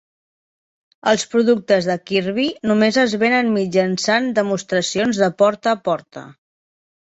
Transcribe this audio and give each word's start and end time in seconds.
Els 1.11 1.25
productes 1.33 1.89
de 1.89 1.97
Kirby 2.13 2.47
només 2.71 2.99
es 3.03 3.15
venen 3.27 3.53
mitjançant 3.61 4.33
demostracions 4.43 5.23
de 5.27 5.33
porta 5.45 5.79
a 5.79 5.79
porta. 5.91 6.29